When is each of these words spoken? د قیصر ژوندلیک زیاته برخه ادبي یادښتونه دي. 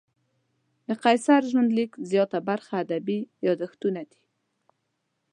د 0.87 0.89
قیصر 1.03 1.41
ژوندلیک 1.51 1.91
زیاته 2.11 2.39
برخه 2.49 2.73
ادبي 2.83 3.19
یادښتونه 3.45 4.01
دي. 4.09 4.21